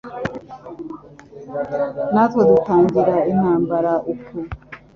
[2.13, 4.33] natwe dutangira intambara uko,